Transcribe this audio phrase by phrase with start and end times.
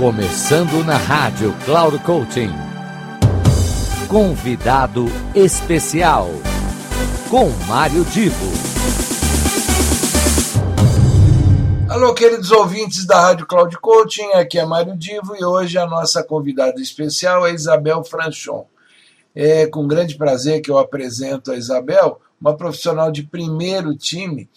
[0.00, 2.48] Começando na rádio Cloud Coaching.
[4.08, 5.04] Convidado
[5.34, 6.26] especial
[7.30, 8.46] com Mário Divo.
[11.90, 16.24] Alô, queridos ouvintes da Rádio Cloud Coaching, aqui é Mário Divo e hoje a nossa
[16.24, 18.64] convidada especial é Isabel Franchon.
[19.34, 24.48] É com grande prazer que eu apresento a Isabel, uma profissional de primeiro time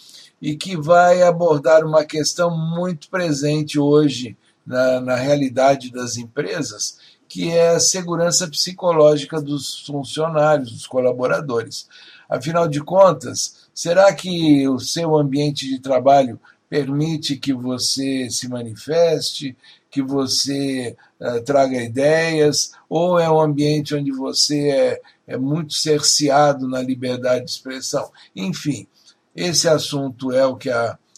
[0.41, 7.49] e que vai abordar uma questão muito presente hoje na, na realidade das empresas, que
[7.51, 11.87] é a segurança psicológica dos funcionários, dos colaboradores.
[12.29, 19.55] Afinal de contas, será que o seu ambiente de trabalho permite que você se manifeste,
[19.91, 26.81] que você eh, traga idéias ou é um ambiente onde você é, muito cerciado na
[26.81, 28.09] liberdade de expressão?
[28.35, 28.87] Enfim,
[29.35, 30.69] esse assunto é o que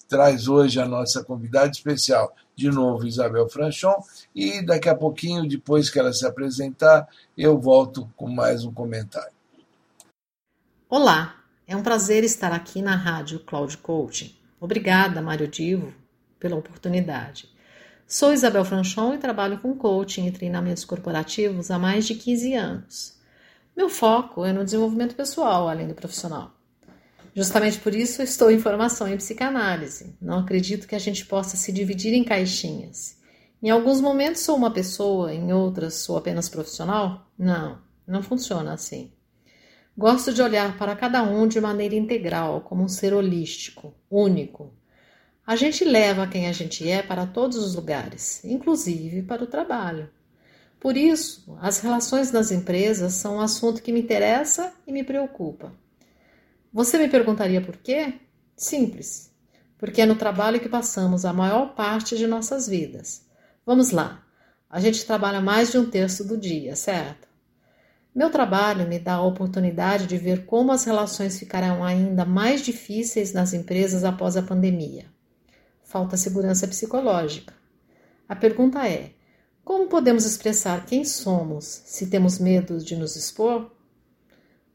[0.08, 3.96] traz hoje a nossa convidada especial, de novo Isabel Franchon,
[4.34, 9.34] e daqui a pouquinho, depois que ela se apresentar, eu volto com mais um comentário.
[10.90, 14.34] Olá, é um prazer estar aqui na Rádio claudio Coaching.
[14.60, 15.94] Obrigada, Mário Divo,
[16.40, 17.50] pela oportunidade.
[18.08, 23.16] Sou Isabel Franchon e trabalho com coaching e treinamentos corporativos há mais de 15 anos.
[23.76, 26.55] Meu foco é no desenvolvimento pessoal, além do profissional.
[27.36, 31.70] Justamente por isso estou em formação em psychanalyse Não acredito que a gente possa se
[31.74, 33.18] dividir em caixinhas.
[33.62, 37.28] Em alguns momentos sou uma pessoa, em outras sou apenas profissional?
[37.38, 39.12] Não, não funciona assim.
[39.98, 44.74] Gosto de olhar para cada um de maneira integral, como um ser holístico, único.
[45.46, 50.10] A gente leva quem a gente é para todos os lugares, inclusive para o trabalho.
[50.80, 55.04] Por isso, as relações nas empresas são o um assumpto que me interessa e me
[55.04, 55.74] preoccupa
[56.76, 58.16] Você me perguntaria por quê?
[58.58, 59.32] Simples.
[59.78, 63.26] Porque é no trabalho que passamos a maior parte de nossas vidas.
[63.66, 64.26] Vamos lá.
[64.70, 67.30] A gente trabalha mais de um terço do dia, certo?
[68.14, 73.32] Meu trabalho me dá a oportunidade de ver como as relações ficarão ainda mais difíceis
[73.32, 75.06] nas empresas após a pandemia.
[75.82, 77.54] Falta segurança psicológica.
[78.28, 79.12] A pergunta é:
[79.64, 83.72] como podemos expressar quem somos se temos medo de nos expor?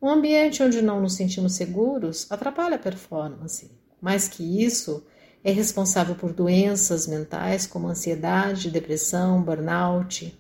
[0.03, 3.71] Um ambiente onde não nos sentimos seguros atrapalha a performance.
[4.01, 5.05] Mais que isso,
[5.45, 10.35] é responsável por doenças mentais como ansiedade, depressão, burnout.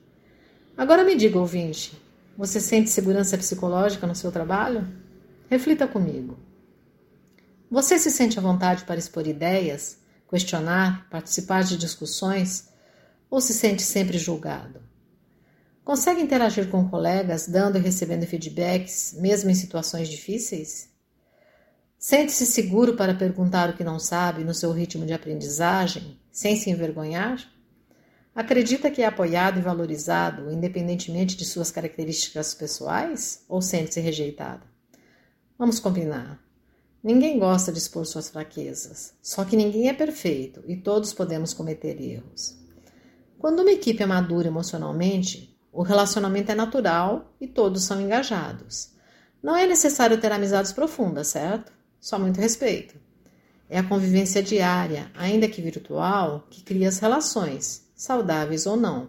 [0.78, 1.93] Agora me diga, ouvinte,
[2.38, 4.88] você sente segurança psicológica no seu trabalho?
[5.50, 6.38] Reflita comigo.
[7.71, 9.98] Você se sente a vontade para expor ideias,
[10.28, 12.71] questionar, participar de discussões
[13.31, 14.81] ou se sente sempre julgado?
[15.85, 20.89] Consegue interagir com colegas, dando e recebendo feedbacks, mesmo em situações difíceis?
[21.99, 26.71] Sente-se seguro para perguntar o que não sabe no seu ritmo de aprendizagem, sem se
[26.71, 27.39] envergonhar?
[28.35, 33.43] Acredita que é apoiado e valorizado, independentemente de suas características pessoais?
[33.49, 34.63] Ou sente-se rejeitada
[35.59, 36.39] Vamos combinar.
[37.03, 42.01] Ninguém gosta de expor suas fraquezas, só que ninguém é perfeito e todos podemos cometer
[42.01, 42.57] erros.
[43.39, 48.91] Quando uma equipe é madura emocionalmente, O relacionamento é natural e todos são engajados.
[49.41, 51.73] Não é necessário ter amizades profundas, certo?
[52.01, 52.97] Só muito respeito.
[53.69, 59.09] É a convivência diária, ainda que virtual, que cria as relações, saudáveis ou não.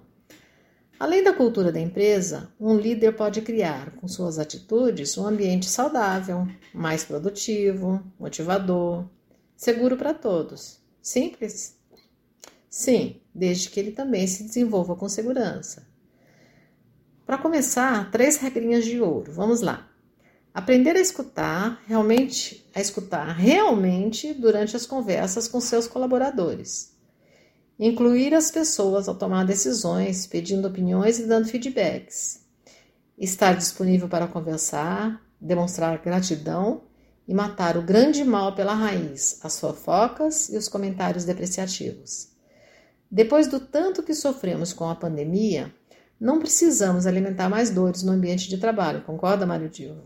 [1.00, 6.48] Além da cultura da empreza um líder pode crear com suas attitudes um ambiente saudável,
[6.72, 9.06] mais productivo motivador,
[9.58, 10.80] seguro para todos.
[11.02, 11.76] Simples?
[12.70, 15.90] Sim, desde que elle também se desenvolva com segurança.
[17.31, 19.31] Para começar, três regrinhas de ouro.
[19.31, 19.88] Vamos lá.
[20.53, 22.62] Aprender a escutar realmente,
[24.28, 26.92] a durante as conversas com seus collaboradores
[27.80, 32.42] Incluir as pessoas ao tomar decisões, pedindo opiniões e dando feedbacks.
[33.18, 36.81] Estar disponível para conversar, demonstrar gratidão
[37.25, 42.28] e matar o grande mal pela raiz, as fofocas e os comentários depreciativos.
[43.10, 45.74] Depois do tanto que soffremos com a pandemia,
[46.21, 50.03] Não precisamos alimentar mais dores no ambiente de trabalho, concorda, mario Dilma?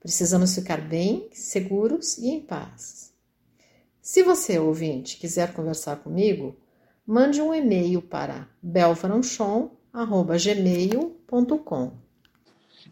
[0.00, 3.12] Precisamos ficar bem, seguros e em paz.
[4.02, 6.56] Se você, ouvinte, quiser conversar comigo,
[7.06, 8.96] mande um email para e-mail
[11.64, 11.92] com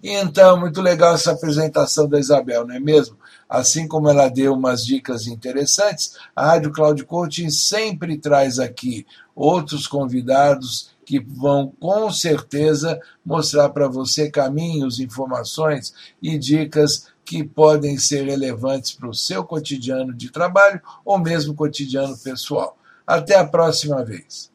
[0.00, 3.19] e Então, muito legal essa apresentação da Isabel, não é mesmo?
[3.48, 9.04] Assim como ela deu umas dicas interessantes, a Rádio Cláudio Coaching sempre traz aqui
[9.34, 17.97] outros convidados que vão com certeza mostrar para você caminhos, informações e dicas que podem
[17.97, 22.76] ser relevantes para o seu cotidiano de trabalho ou mesmo cotidiano pessoal.
[23.06, 24.50] Até a próxima vez.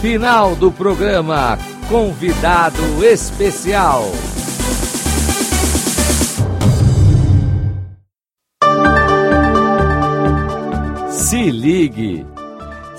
[0.00, 1.58] Final do programa
[1.90, 4.04] Convidado Especial.
[11.10, 12.26] Se ligue.